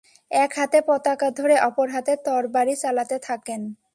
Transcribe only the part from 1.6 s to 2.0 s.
অপর